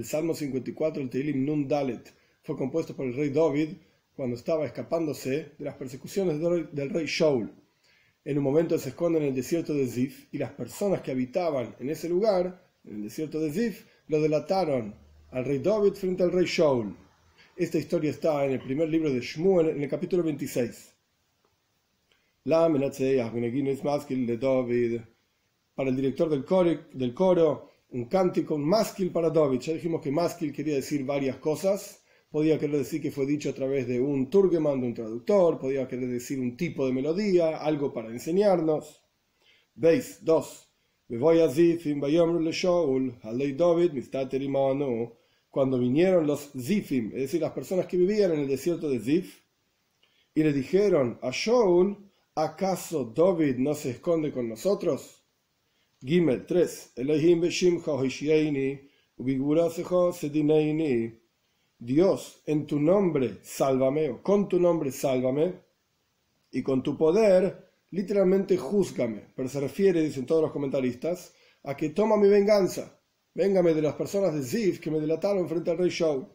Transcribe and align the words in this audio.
el 0.00 0.06
Salmo 0.06 0.32
54, 0.32 1.02
el 1.02 1.10
Teilim 1.10 1.44
Nun 1.44 1.68
Dalet, 1.68 2.14
fue 2.42 2.56
compuesto 2.56 2.96
por 2.96 3.04
el 3.04 3.14
rey 3.14 3.28
David 3.28 3.76
cuando 4.16 4.34
estaba 4.34 4.64
escapándose 4.64 5.52
de 5.58 5.64
las 5.66 5.74
persecuciones 5.74 6.40
del 6.40 6.88
rey 6.88 7.04
Shaul. 7.04 7.52
En 8.24 8.38
un 8.38 8.44
momento 8.44 8.78
se 8.78 8.88
esconde 8.88 9.18
en 9.18 9.26
el 9.26 9.34
desierto 9.34 9.74
de 9.74 9.86
Zif 9.86 10.32
y 10.32 10.38
las 10.38 10.52
personas 10.52 11.02
que 11.02 11.10
habitaban 11.10 11.76
en 11.78 11.90
ese 11.90 12.08
lugar, 12.08 12.66
en 12.84 12.96
el 12.96 13.02
desierto 13.02 13.40
de 13.40 13.52
Zif, 13.52 13.84
lo 14.08 14.22
delataron 14.22 14.94
al 15.32 15.44
rey 15.44 15.58
David 15.58 15.92
frente 15.92 16.22
al 16.22 16.32
rey 16.32 16.46
Shaul. 16.46 16.96
Esta 17.54 17.76
historia 17.76 18.10
está 18.10 18.46
en 18.46 18.52
el 18.52 18.60
primer 18.60 18.88
libro 18.88 19.12
de 19.12 19.20
Shmuel, 19.20 19.68
en 19.68 19.82
el 19.82 19.88
capítulo 19.90 20.22
26. 20.22 20.94
La 22.44 22.66
de 22.70 24.38
David. 24.38 25.00
Para 25.74 25.90
el 25.90 25.96
director 25.96 26.30
del 26.30 26.46
coro, 26.46 26.70
del 26.90 27.12
coro, 27.12 27.70
un 27.92 28.06
cántico, 28.06 28.54
un 28.54 28.64
másquil 28.64 29.10
para 29.10 29.30
David. 29.30 29.60
Ya 29.60 29.72
dijimos 29.74 30.00
que 30.00 30.10
másquil 30.10 30.52
quería 30.52 30.74
decir 30.74 31.04
varias 31.04 31.36
cosas. 31.36 32.02
Podía 32.30 32.58
querer 32.58 32.78
decir 32.78 33.02
que 33.02 33.10
fue 33.10 33.26
dicho 33.26 33.50
a 33.50 33.54
través 33.54 33.88
de 33.88 34.00
un 34.00 34.30
turgeman, 34.30 34.80
de 34.80 34.86
un 34.86 34.94
traductor. 34.94 35.58
Podía 35.58 35.88
querer 35.88 36.08
decir 36.08 36.38
un 36.38 36.56
tipo 36.56 36.86
de 36.86 36.92
melodía, 36.92 37.58
algo 37.58 37.92
para 37.92 38.10
enseñarnos. 38.10 39.02
Veis, 39.74 40.24
dos. 40.24 40.68
Cuando 45.50 45.78
vinieron 45.80 46.26
los 46.26 46.52
Zifim, 46.52 47.06
es 47.08 47.22
decir, 47.22 47.40
las 47.40 47.50
personas 47.50 47.86
que 47.86 47.96
vivían 47.96 48.30
en 48.30 48.40
el 48.40 48.48
desierto 48.48 48.88
de 48.88 49.00
Zif, 49.00 49.40
y 50.32 50.44
le 50.44 50.52
dijeron 50.52 51.18
a 51.22 51.30
Shaul, 51.32 51.96
¿acaso 52.36 53.12
David 53.12 53.56
no 53.56 53.74
se 53.74 53.90
esconde 53.90 54.30
con 54.30 54.48
nosotros? 54.48 55.19
Gimel 56.02 56.46
3. 56.46 56.92
Elohim 56.96 57.42
Dios, 61.78 62.42
en 62.46 62.66
tu 62.66 62.78
nombre, 62.78 63.38
sálvame, 63.42 64.08
o 64.08 64.22
con 64.22 64.48
tu 64.48 64.58
nombre, 64.58 64.90
sálvame, 64.90 65.54
y 66.52 66.62
con 66.62 66.82
tu 66.82 66.96
poder, 66.96 67.72
literalmente, 67.90 68.56
júzgame. 68.56 69.32
Pero 69.34 69.48
se 69.48 69.60
refiere, 69.60 70.02
dicen 70.02 70.26
todos 70.26 70.42
los 70.42 70.52
comentaristas, 70.52 71.34
a 71.64 71.76
que 71.76 71.90
toma 71.90 72.16
mi 72.16 72.28
venganza. 72.28 72.98
Véngame 73.34 73.74
de 73.74 73.82
las 73.82 73.94
personas 73.94 74.34
de 74.34 74.42
Zif 74.42 74.80
que 74.80 74.90
me 74.90 75.00
delataron 75.00 75.48
frente 75.48 75.70
al 75.70 75.78
rey 75.78 75.90
Shaul. 75.90 76.26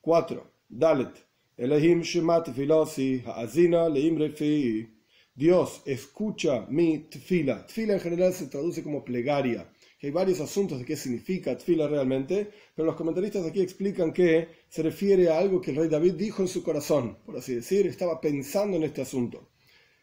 4. 0.00 0.52
Dalet. 0.68 1.26
Elohim 1.56 2.02
shemat 2.02 2.52
filosi, 2.52 3.22
ha'azina 3.24 3.88
leim 3.88 4.18
refi. 4.18 4.97
Dios 5.38 5.82
escucha 5.84 6.66
mi 6.68 7.06
tfila. 7.08 7.64
Tfila 7.64 7.94
en 7.94 8.00
general 8.00 8.32
se 8.32 8.48
traduce 8.48 8.82
como 8.82 9.04
plegaria. 9.04 9.70
hay 10.02 10.10
varios 10.10 10.40
asuntos 10.40 10.80
de 10.80 10.84
qué 10.84 10.96
significa 10.96 11.56
tfila 11.56 11.86
realmente, 11.86 12.50
pero 12.74 12.86
los 12.86 12.96
comentaristas 12.96 13.46
aquí 13.46 13.60
explican 13.60 14.12
que 14.12 14.48
se 14.68 14.82
refiere 14.82 15.28
a 15.28 15.38
algo 15.38 15.60
que 15.60 15.70
el 15.70 15.76
rey 15.76 15.88
David 15.88 16.14
dijo 16.14 16.42
en 16.42 16.48
su 16.48 16.64
corazón, 16.64 17.18
por 17.24 17.36
así 17.36 17.54
decir, 17.54 17.86
estaba 17.86 18.20
pensando 18.20 18.78
en 18.78 18.82
este 18.82 19.02
asunto. 19.02 19.50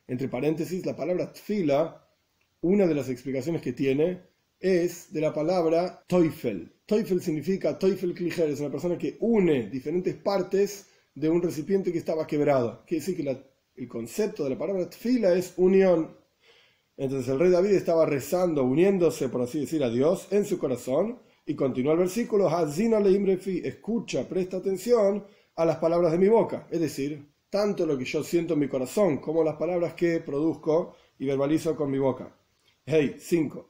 Entre 0.08 0.30
paréntesis, 0.30 0.86
la 0.86 0.96
palabra 0.96 1.34
tfila, 1.34 2.08
una 2.62 2.88
de 2.88 2.96
las 2.96 3.10
explicaciones 3.10 3.62
que 3.62 3.74
tiene 3.74 4.22
es 4.58 5.12
de 5.12 5.20
la 5.20 5.34
palabra 5.34 6.02
teufel. 6.08 6.72
Teufel 6.86 7.22
significa, 7.22 7.78
teufel 7.78 8.14
kliger, 8.14 8.52
es 8.52 8.62
una 8.62 8.72
persona 8.72 8.98
que 8.98 9.18
une 9.20 9.70
diferentes 9.70 10.16
partes 10.16 10.88
de 11.14 11.28
un 11.28 11.42
recipiente 11.42 11.92
que 11.92 11.98
estaba 11.98 12.26
quebrado. 12.26 12.86
Quiere 12.86 13.02
decir 13.02 13.18
que 13.18 13.24
la 13.24 13.55
el 13.76 13.88
concepto 13.88 14.44
de 14.44 14.52
la 14.52 14.58
palabra 14.58 14.90
tfila 14.90 15.34
es 15.34 15.54
unión. 15.58 16.18
Entonces 16.98 17.28
el 17.30 17.40
rey 17.40 17.52
David 17.52 17.72
estaba 17.72 18.06
rezando, 18.06 18.64
uniéndose, 18.64 19.28
por 19.30 19.42
así 19.42 19.60
decir, 19.60 19.84
a 19.84 19.90
Dios 19.90 20.28
en 20.32 20.46
su 20.46 20.58
corazón. 20.58 21.20
Y 21.46 21.56
continúa 21.56 21.94
el 21.94 22.00
versículo, 22.00 22.50
escucha, 22.50 24.28
presta 24.28 24.58
atención 24.58 25.26
a 25.56 25.66
las 25.66 25.78
palabras 25.78 26.12
de 26.12 26.18
mi 26.18 26.28
boca. 26.28 26.68
Es 26.72 26.80
decir, 26.80 27.30
tanto 27.50 27.86
lo 27.86 27.98
que 27.98 28.06
yo 28.06 28.24
siento 28.24 28.54
en 28.54 28.60
mi 28.62 28.68
corazón 28.68 29.18
como 29.18 29.44
las 29.44 29.56
palabras 29.56 29.94
que 29.94 30.20
produzco 30.22 30.96
y 31.20 31.26
verbalizo 31.26 31.76
con 31.76 31.92
mi 31.92 32.00
boca. 32.00 32.36
Hey, 32.86 33.16
5. 33.20 33.70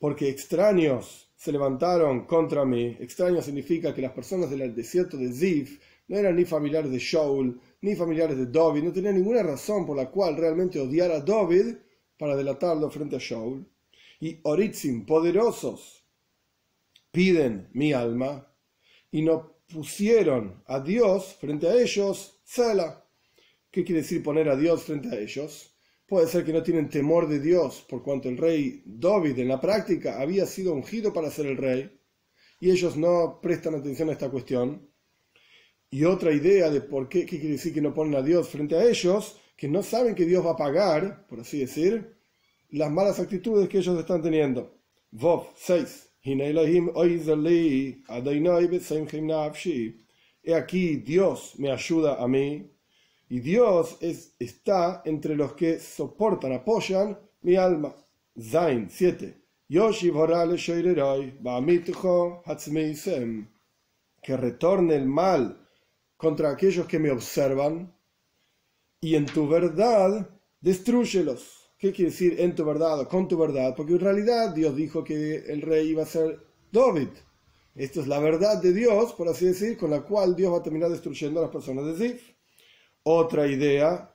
Porque 0.00 0.28
extraños 0.28 1.27
se 1.38 1.52
levantaron 1.52 2.26
contra 2.26 2.64
mí. 2.64 2.96
Extraño 2.98 3.40
significa 3.40 3.94
que 3.94 4.02
las 4.02 4.10
personas 4.10 4.50
del 4.50 4.74
desierto 4.74 5.16
de 5.16 5.32
Zif 5.32 5.80
no 6.08 6.16
eran 6.18 6.34
ni 6.34 6.44
familiares 6.44 6.90
de 6.90 6.98
Shaul, 6.98 7.60
ni 7.80 7.94
familiares 7.94 8.36
de 8.36 8.46
David, 8.46 8.82
no 8.82 8.92
tenían 8.92 9.14
ninguna 9.14 9.44
razón 9.44 9.86
por 9.86 9.96
la 9.96 10.10
cual 10.10 10.36
realmente 10.36 10.80
odiar 10.80 11.12
a 11.12 11.20
David 11.20 11.76
para 12.18 12.34
delatarlo 12.34 12.90
frente 12.90 13.14
a 13.14 13.20
Shaul. 13.20 13.64
Y 14.18 14.40
Oritzim, 14.42 15.06
poderosos, 15.06 16.04
piden 17.12 17.68
mi 17.72 17.92
alma 17.92 18.52
y 19.12 19.22
no 19.22 19.60
pusieron 19.68 20.64
a 20.66 20.80
Dios 20.80 21.36
frente 21.40 21.68
a 21.68 21.74
ellos, 21.80 22.40
Sela. 22.42 23.06
¿Qué 23.70 23.84
quiere 23.84 24.02
decir 24.02 24.24
poner 24.24 24.48
a 24.48 24.56
Dios 24.56 24.82
frente 24.82 25.08
a 25.10 25.20
ellos? 25.20 25.77
Puede 26.08 26.26
ser 26.26 26.42
que 26.42 26.54
no 26.54 26.62
tienen 26.62 26.88
temor 26.88 27.28
de 27.28 27.38
Dios, 27.38 27.84
por 27.86 28.02
cuanto 28.02 28.30
el 28.30 28.38
rey 28.38 28.82
David 28.86 29.38
en 29.40 29.48
la 29.48 29.60
práctica 29.60 30.18
había 30.18 30.46
sido 30.46 30.72
ungido 30.72 31.12
para 31.12 31.30
ser 31.30 31.44
el 31.44 31.58
rey, 31.58 32.00
y 32.60 32.70
ellos 32.70 32.96
no 32.96 33.38
prestan 33.42 33.74
atención 33.74 34.08
a 34.08 34.12
esta 34.12 34.30
cuestión. 34.30 34.88
Y 35.90 36.04
otra 36.04 36.32
idea 36.32 36.70
de 36.70 36.80
por 36.80 37.10
qué, 37.10 37.26
qué 37.26 37.38
quiere 37.38 37.56
decir 37.56 37.74
que 37.74 37.82
no 37.82 37.92
ponen 37.92 38.14
a 38.14 38.22
Dios 38.22 38.48
frente 38.48 38.74
a 38.74 38.88
ellos, 38.88 39.36
que 39.54 39.68
no 39.68 39.82
saben 39.82 40.14
que 40.14 40.24
Dios 40.24 40.46
va 40.46 40.52
a 40.52 40.56
pagar, 40.56 41.26
por 41.26 41.40
así 41.40 41.58
decir, 41.58 42.16
las 42.70 42.90
malas 42.90 43.20
actitudes 43.20 43.68
que 43.68 43.76
ellos 43.76 43.98
están 43.98 44.22
teniendo. 44.22 44.80
Vov 45.10 45.48
6. 45.56 46.08
He 50.42 50.54
aquí, 50.54 50.96
Dios 50.96 51.54
me 51.58 51.70
ayuda 51.70 52.22
a 52.22 52.26
mí 52.26 52.77
y 53.28 53.40
Dios 53.40 53.98
es, 54.00 54.34
está 54.38 55.02
entre 55.04 55.36
los 55.36 55.52
que 55.52 55.78
soportan, 55.78 56.52
apoyan 56.52 57.18
mi 57.42 57.56
alma. 57.56 57.94
Zain 58.40 58.88
7. 58.88 59.34
Que 64.22 64.36
retorne 64.36 64.96
el 64.96 65.06
mal 65.06 65.68
contra 66.16 66.50
aquellos 66.50 66.86
que 66.86 66.98
me 66.98 67.10
observan 67.10 67.94
y 69.00 69.14
en 69.14 69.26
tu 69.26 69.46
verdad 69.46 70.30
destruyelos. 70.60 71.70
¿Qué 71.78 71.92
quiere 71.92 72.10
decir 72.10 72.40
en 72.40 72.54
tu 72.54 72.64
verdad 72.64 72.98
o 73.00 73.08
con 73.08 73.28
tu 73.28 73.38
verdad? 73.38 73.74
Porque 73.76 73.92
en 73.92 74.00
realidad 74.00 74.54
Dios 74.54 74.74
dijo 74.74 75.04
que 75.04 75.36
el 75.46 75.62
rey 75.62 75.90
iba 75.90 76.02
a 76.02 76.06
ser 76.06 76.40
David. 76.72 77.08
Esto 77.74 78.00
es 78.00 78.08
la 78.08 78.18
verdad 78.18 78.60
de 78.60 78.72
Dios, 78.72 79.12
por 79.12 79.28
así 79.28 79.44
decir, 79.44 79.76
con 79.76 79.90
la 79.90 80.02
cual 80.02 80.34
Dios 80.34 80.52
va 80.52 80.58
a 80.58 80.62
terminar 80.62 80.90
destruyendo 80.90 81.38
a 81.38 81.44
las 81.44 81.52
personas 81.52 81.86
de 81.86 81.94
Zif. 81.94 82.37
Otra 83.10 83.46
idea, 83.46 84.14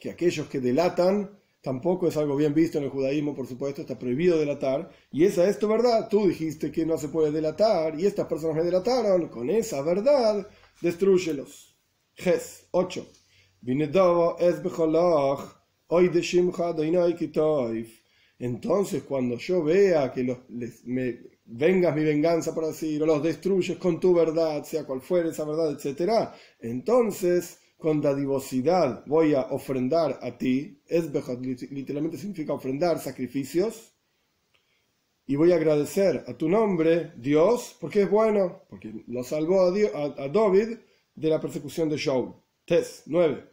que 0.00 0.10
aquellos 0.10 0.48
que 0.48 0.58
delatan, 0.58 1.30
tampoco 1.62 2.08
es 2.08 2.16
algo 2.16 2.34
bien 2.34 2.52
visto 2.52 2.78
en 2.78 2.82
el 2.82 2.90
judaísmo, 2.90 3.36
por 3.36 3.46
supuesto, 3.46 3.82
está 3.82 3.96
prohibido 3.96 4.36
delatar, 4.36 4.90
y 5.12 5.26
esa 5.26 5.48
es 5.48 5.60
tu 5.60 5.68
verdad. 5.68 6.08
Tú 6.08 6.26
dijiste 6.26 6.72
que 6.72 6.84
no 6.84 6.98
se 6.98 7.06
puede 7.06 7.30
delatar, 7.30 8.00
y 8.00 8.06
estas 8.06 8.26
personas 8.26 8.56
me 8.56 8.64
delataron, 8.64 9.28
con 9.28 9.48
esa 9.48 9.80
verdad, 9.82 10.44
destruyelos. 10.80 11.78
Ges 12.16 12.66
8. 12.72 13.06
Entonces, 18.40 19.02
cuando 19.04 19.36
yo 19.36 19.62
vea 19.62 20.12
que 20.12 20.24
los, 20.24 20.38
me 20.84 21.20
vengas 21.44 21.94
mi 21.94 22.02
venganza, 22.02 22.52
por 22.52 22.66
decir, 22.66 23.00
o 23.04 23.06
los 23.06 23.22
destruyes 23.22 23.78
con 23.78 24.00
tu 24.00 24.12
verdad, 24.12 24.64
sea 24.64 24.84
cual 24.84 25.00
fuere 25.00 25.28
esa 25.28 25.44
verdad, 25.44 25.78
etc., 25.78 26.28
entonces 26.58 27.60
con 27.80 28.00
dadivosidad 28.00 29.04
voy 29.06 29.34
a 29.34 29.42
ofrendar 29.50 30.20
a 30.22 30.38
ti, 30.38 30.80
es 30.86 31.10
literalmente 31.70 32.18
significa 32.18 32.52
ofrendar 32.52 33.00
sacrificios, 33.00 33.94
y 35.30 35.36
voy 35.36 35.52
a 35.52 35.56
agradecer 35.56 36.24
a 36.26 36.36
tu 36.36 36.48
nombre, 36.48 37.12
Dios, 37.16 37.76
porque 37.80 38.02
es 38.02 38.10
bueno, 38.10 38.64
porque 38.68 39.04
lo 39.06 39.22
salvó 39.22 39.62
a, 39.62 40.28
David 40.28 40.78
de 41.14 41.28
la 41.28 41.40
persecución 41.40 41.88
de 41.88 41.96
Shaul. 41.96 42.34
Tes 42.64 43.04
9. 43.06 43.48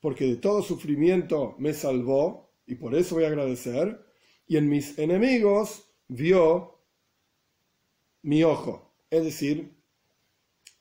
Porque 0.00 0.24
de 0.26 0.36
todo 0.36 0.62
sufrimiento 0.62 1.54
me 1.58 1.72
salvó, 1.72 2.52
y 2.66 2.74
por 2.74 2.94
eso 2.94 3.14
voy 3.14 3.24
a 3.24 3.28
agradecer, 3.28 3.98
y 4.46 4.58
en 4.58 4.68
mis 4.68 4.98
enemigos 4.98 5.90
vio 6.06 6.82
mi 8.20 8.44
ojo. 8.44 8.94
Es 9.08 9.24
decir, 9.24 9.77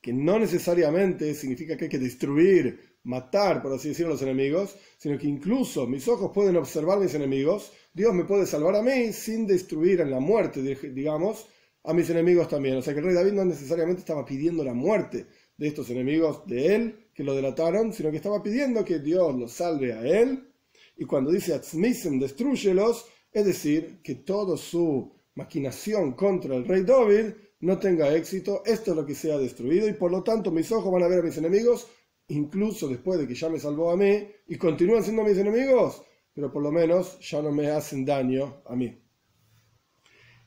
que 0.02 0.14
no 0.14 0.40
necesariamente 0.40 1.34
significa 1.34 1.76
que 1.76 1.86
hay 1.86 1.90
que 1.90 2.00
destruir, 2.00 2.98
matar, 3.04 3.62
por 3.62 3.74
así 3.74 3.90
decirlo, 3.90 4.12
a 4.12 4.16
los 4.16 4.22
enemigos, 4.22 4.76
sino 4.98 5.18
que 5.18 5.28
incluso 5.28 5.88
mis 5.88 6.08
ojos 6.08 6.32
pueden 6.34 6.58
observar 6.58 6.98
a 6.98 7.02
mis 7.02 7.14
enemigos, 7.16 7.72
Dios 7.94 8.14
me 8.14 8.26
puede 8.26 8.46
salvar 8.46 8.76
a 8.76 8.82
mí 8.82 9.14
sin 9.14 9.48
destruir 9.48 10.02
en 10.02 10.12
la 10.12 10.20
muerte, 10.20 10.62
digamos, 10.62 11.48
a 11.84 11.94
mis 11.94 12.10
enemigos 12.10 12.50
también. 12.50 12.76
O 12.76 12.82
sea 12.82 12.94
que 12.94 13.00
el 13.00 13.06
rey 13.06 13.16
David 13.16 13.32
no 13.32 13.46
necesariamente 13.46 14.02
estaba 14.02 14.26
pidiendo 14.26 14.64
la 14.64 14.74
muerte 14.74 15.26
de 15.56 15.68
estos 15.68 15.90
enemigos 15.90 16.46
de 16.46 16.76
él 16.76 17.10
que 17.14 17.24
lo 17.24 17.34
delataron, 17.34 17.94
sino 17.94 18.12
que 18.12 18.18
estaba 18.18 18.44
pidiendo 18.44 18.84
que 18.84 19.00
Dios 19.00 19.36
lo 19.36 19.48
salve 19.48 19.94
a 19.94 20.02
él. 20.06 20.54
Y 20.98 21.06
cuando 21.06 21.32
dice 21.32 21.54
Atzmisem, 21.54 22.20
destruyelos, 22.20 23.06
es 23.32 23.46
decir, 23.46 24.02
que 24.04 24.16
toda 24.16 24.58
su 24.58 25.14
maquinación 25.36 26.14
contra 26.14 26.56
el 26.56 26.66
rey 26.66 26.84
David 26.84 27.34
no 27.60 27.80
tenga 27.80 28.14
éxito, 28.14 28.62
esto 28.66 28.92
es 28.92 28.98
lo 28.98 29.06
que 29.06 29.16
sea 29.16 29.38
destruido 29.38 29.88
y 29.88 29.94
por 29.94 30.12
lo 30.12 30.24
tanto 30.24 30.52
mis 30.52 30.72
ojos 30.72 30.92
van 30.92 31.04
a 31.04 31.08
ver 31.08 31.20
a 31.20 31.24
mis 31.24 31.38
enemigos, 31.38 31.88
incluso 32.28 32.88
después 32.88 33.20
de 33.20 33.28
que 33.28 33.36
ya 33.36 33.50
me 33.50 33.60
salvó 33.60 33.92
a 33.92 33.98
mí 33.98 34.28
y 34.48 34.58
continúan 34.58 35.04
siendo 35.04 35.24
mis 35.24 35.38
enemigos, 35.38 36.04
pero 36.34 36.52
por 36.52 36.62
lo 36.62 36.72
menos 36.72 37.20
ya 37.20 37.42
no 37.42 37.52
me 37.52 37.70
hacen 37.70 38.06
daño 38.06 38.62
a 38.66 38.76
mí. 38.76 39.02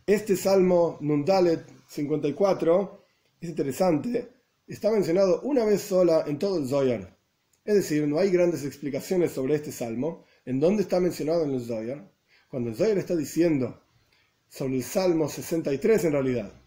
Este 0.06 0.36
Salmo 0.36 0.98
Nundalet 1.00 1.64
54 1.88 3.04
es 3.40 3.48
interesante, 3.48 4.28
está 4.66 4.90
mencionado 4.90 5.40
una 5.42 5.64
vez 5.64 5.80
sola 5.82 6.24
en 6.26 6.38
todo 6.38 6.58
el 6.58 6.68
Zoyar. 6.68 7.18
Es 7.64 7.74
decir, 7.74 8.06
no 8.08 8.18
hay 8.18 8.30
grandes 8.30 8.64
explicaciones 8.64 9.32
sobre 9.32 9.54
este 9.54 9.70
salmo. 9.70 10.24
¿En 10.44 10.58
dónde 10.60 10.82
está 10.82 10.98
mencionado 10.98 11.44
en 11.44 11.52
el 11.52 11.60
Zoyar? 11.60 12.10
Cuando 12.48 12.70
el 12.70 12.76
Zoyar 12.76 12.98
está 12.98 13.14
diciendo 13.14 13.82
sobre 14.48 14.76
el 14.76 14.82
Salmo 14.82 15.28
63 15.28 16.04
en 16.06 16.12
realidad, 16.12 16.59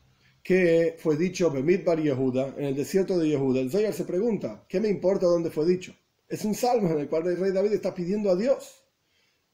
que 0.43 0.97
fue 0.99 1.15
dicho 1.15 1.49
Bemidbar 1.49 2.01
Yehuda, 2.01 2.55
en 2.57 2.65
el 2.65 2.75
desierto 2.75 3.17
de 3.17 3.29
Yehuda, 3.29 3.61
el 3.61 3.71
Zoyar 3.71 3.93
se 3.93 4.03
pregunta, 4.03 4.65
¿qué 4.67 4.81
me 4.81 4.89
importa 4.89 5.25
dónde 5.25 5.49
fue 5.49 5.65
dicho? 5.65 5.95
Es 6.27 6.43
un 6.43 6.53
salmo 6.53 6.89
en 6.89 6.99
el 6.99 7.07
cual 7.07 7.27
el 7.27 7.37
rey 7.37 7.51
David 7.51 7.73
está 7.73 7.93
pidiendo 7.93 8.29
a 8.29 8.35
Dios 8.35 8.83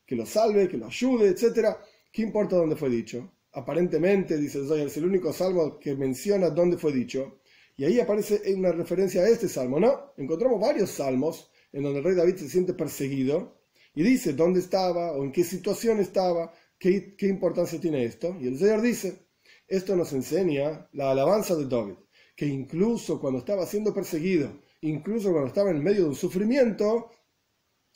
que 0.06 0.16
lo 0.16 0.26
salve, 0.26 0.68
que 0.68 0.78
lo 0.78 0.88
ayude, 0.88 1.30
etc. 1.30 1.78
¿Qué 2.12 2.24
importa 2.24 2.56
dónde 2.56 2.76
fue 2.76 2.90
dicho? 2.90 3.32
Aparentemente, 3.52 4.38
dice 4.38 4.58
el 4.58 4.68
Zoyar, 4.68 4.88
es 4.88 4.98
el 4.98 5.06
único 5.06 5.32
salmo 5.32 5.78
que 5.78 5.96
menciona 5.96 6.50
dónde 6.50 6.78
fue 6.78 6.92
dicho. 6.92 7.42
Y 7.78 7.86
ahí 7.86 8.00
aparece 8.00 8.42
una 8.56 8.72
referencia 8.72 9.22
a 9.22 9.30
este 9.30 9.48
salmo, 9.48 9.80
¿no? 9.80 10.14
Encontramos 10.18 10.60
varios 10.60 10.90
salmos 10.90 11.52
en 11.72 11.84
donde 11.84 12.00
el 12.00 12.06
rey 12.06 12.16
David 12.16 12.38
se 12.38 12.50
siente 12.50 12.74
perseguido 12.74 13.62
y 13.94 14.02
dice 14.02 14.34
dónde 14.34 14.60
estaba 14.60 15.12
o 15.12 15.24
en 15.24 15.32
qué 15.32 15.44
situación 15.44 16.00
estaba, 16.00 16.52
qué, 16.80 17.16
qué 17.16 17.28
importancia 17.28 17.80
tiene 17.80 18.04
esto. 18.04 18.36
Y 18.42 18.48
el 18.48 18.58
Señor 18.58 18.82
dice, 18.82 19.29
esto 19.70 19.96
nos 19.96 20.12
enseña 20.14 20.90
la 20.94 21.12
alabanza 21.12 21.56
de 21.56 21.68
David, 21.68 21.96
que 22.36 22.48
incluso 22.48 23.20
cuando 23.22 23.40
estaba 23.40 23.66
siendo 23.66 23.94
perseguido, 23.94 24.62
incluso 24.82 25.32
cuando 25.32 25.48
estaba 25.48 25.70
en 25.70 25.84
medio 25.84 26.04
de 26.04 26.10
un 26.10 26.16
sufrimiento, 26.16 27.12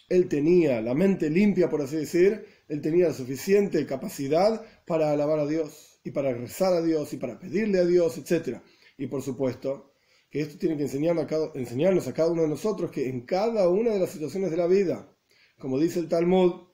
él 0.08 0.30
tenía 0.30 0.82
la 0.82 0.94
mente 0.94 1.30
limpia, 1.30 1.70
por 1.70 1.82
así 1.82 1.96
decir, 1.96 2.46
él 2.68 2.82
tenía 2.82 3.08
la 3.08 3.14
suficiente 3.14 3.86
capacidad 3.88 4.64
para 4.86 5.12
alabar 5.12 5.40
a 5.40 5.48
Dios 5.48 6.00
y 6.04 6.12
para 6.12 6.34
rezar 6.34 6.74
a 6.74 6.82
Dios 6.82 7.12
y 7.14 7.18
para 7.18 7.40
pedirle 7.40 7.80
a 7.80 7.86
Dios, 7.86 8.18
etc. 8.18 8.60
Y 8.98 9.08
por 9.08 9.24
supuesto 9.24 9.94
que 10.30 10.42
esto 10.42 10.58
tiene 10.58 10.78
que 10.78 10.84
enseñarnos 10.84 12.08
a, 12.08 12.14
cada, 12.14 12.32
uno 12.32 12.42
de 12.44 12.48
nosotros 12.48 12.92
que 12.92 13.10
en 13.10 13.22
cada 13.22 13.70
una 13.70 13.92
de 13.92 14.00
las 14.00 14.12
situaciones 14.12 14.52
de 14.52 14.58
la 14.58 14.68
vida, 14.68 15.16
como 15.58 15.80
dice 15.80 16.00
el 16.00 16.08
Talmud, 16.08 16.68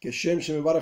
que 0.00 0.10
Shem 0.10 0.38
Shem 0.38 0.62
me 0.62 0.72
ra, 0.72 0.80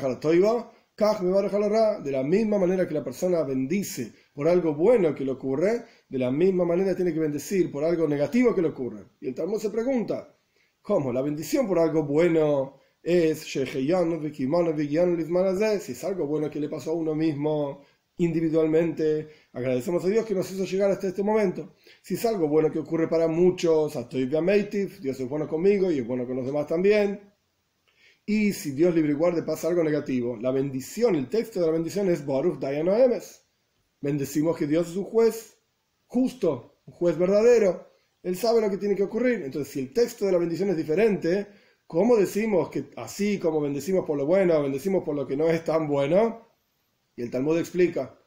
de 0.97 2.13
la 2.13 2.23
misma 2.23 2.57
manera 2.57 2.87
que 2.87 2.95
la 2.95 3.03
persona 3.03 3.43
bendice 3.43 4.13
por 4.33 4.47
algo 4.47 4.75
bueno 4.75 5.13
que 5.13 5.25
le 5.25 5.33
ocurre, 5.33 5.85
de 6.09 6.19
la 6.19 6.31
misma 6.31 6.65
manera 6.65 6.95
tiene 6.95 7.13
que 7.13 7.19
bendecir 7.19 7.71
por 7.73 7.83
algo 7.83 8.07
negativo 8.07 8.55
que 8.55 8.63
le 8.63 8.69
ocurre. 8.69 9.05
Y 9.21 9.27
el 9.27 9.35
Talmud 9.35 9.59
se 9.59 9.71
pregunta, 9.71 10.37
¿cómo? 10.83 11.13
La 11.13 11.21
bendición 11.21 11.67
por 11.67 11.81
algo 11.81 12.05
bueno 12.05 12.79
es 13.03 13.41
si 13.41 13.59
es 15.93 16.05
algo 16.05 16.27
bueno 16.27 16.49
que 16.49 16.61
le 16.61 16.69
pasó 16.69 16.93
a 16.93 16.95
uno 16.95 17.15
mismo 17.15 17.83
individualmente, 18.19 19.29
agradecemos 19.53 20.05
a 20.05 20.09
Dios 20.09 20.25
que 20.25 20.35
nos 20.35 20.49
hizo 20.53 20.65
llegar 20.65 20.93
hasta 20.93 21.09
este 21.09 21.25
momento. 21.25 21.75
Si 22.03 22.15
es 22.15 22.25
algo 22.25 22.47
bueno 22.47 22.71
que 22.71 22.79
ocurre 22.79 23.09
para 23.09 23.27
muchos, 23.27 23.99
Dios 24.11 25.21
es 25.21 25.29
bueno 25.29 25.49
conmigo 25.49 25.91
y 25.91 25.99
es 25.99 26.07
bueno 26.07 26.25
con 26.25 26.37
los 26.37 26.47
demás 26.47 26.69
también. 26.69 27.34
Y 28.27 28.55
si 28.55 28.71
Dios 28.71 28.95
libre 28.95 29.13
y 29.13 29.15
guarde 29.15 29.43
pasa 29.43 29.69
algo 29.69 29.85
negativo, 29.85 30.39
la 30.39 30.51
bendición, 30.51 31.15
el 31.15 31.29
texto 31.29 31.61
de 31.61 31.67
la 31.67 31.73
bendición 31.73 32.09
es 32.09 32.25
Baruch 32.25 32.59
Dayano 32.59 32.97
Emes. 32.97 33.45
Bendecimos 34.01 34.57
que 34.57 34.67
Dios 34.67 34.89
es 34.89 34.97
un 34.97 35.05
juez 35.05 35.59
justo, 36.07 36.79
un 36.87 36.95
juez 36.95 37.19
verdadero. 37.19 37.87
Él 38.23 38.37
sabe 38.39 38.63
lo 38.63 38.71
que 38.71 38.79
tiene 38.79 38.97
que 38.97 39.03
ocurrir. 39.03 39.43
Entonces, 39.43 39.71
si 39.71 39.81
el 39.81 39.93
texto 39.93 40.25
de 40.25 40.33
la 40.33 40.39
bendición 40.39 40.71
es 40.71 40.77
diferente, 40.79 41.47
¿cómo 41.87 42.17
decimos 42.17 42.71
que 42.71 42.87
así 42.97 43.39
como 43.39 43.61
bendecimos 43.61 44.07
por 44.07 44.17
lo 44.17 44.25
bueno, 44.25 44.63
bendecimos 44.63 45.05
por 45.05 45.15
lo 45.15 45.27
que 45.27 45.37
no 45.37 45.51
es 45.51 45.63
tan 45.63 45.87
bueno? 45.87 46.49
Y 47.17 47.23
el 47.23 47.31
Talmud 47.31 47.59
explica, 47.59 48.19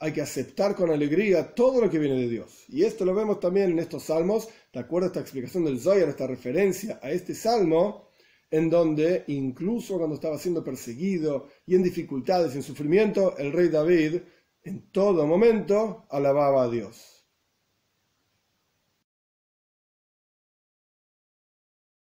hay 0.00 0.12
que 0.12 0.20
aceptar 0.20 0.74
con 0.74 0.90
alegría 0.90 1.54
todo 1.54 1.80
lo 1.80 1.88
que 1.88 2.00
viene 2.00 2.16
de 2.16 2.28
Dios. 2.28 2.64
Y 2.68 2.82
esto 2.82 3.04
lo 3.04 3.14
vemos 3.14 3.38
también 3.38 3.70
en 3.70 3.78
estos 3.78 4.02
salmos, 4.02 4.48
de 4.72 4.80
acuerdo 4.80 5.06
a 5.06 5.08
esta 5.08 5.20
explicación 5.20 5.64
del 5.64 5.78
Zohar, 5.78 6.08
esta 6.08 6.26
referencia 6.26 6.98
a 7.00 7.12
este 7.12 7.32
salmo, 7.34 8.07
en 8.50 8.70
donde 8.70 9.24
incluso 9.28 9.98
cuando 9.98 10.14
estaba 10.14 10.38
siendo 10.38 10.64
perseguido 10.64 11.48
y 11.66 11.74
en 11.74 11.82
dificultades, 11.82 12.54
en 12.54 12.62
sufrimiento, 12.62 13.36
el 13.36 13.52
rey 13.52 13.68
David 13.68 14.22
en 14.62 14.90
todo 14.90 15.26
momento 15.26 16.06
alababa 16.10 16.64
a 16.64 16.70
Dios. 16.70 17.17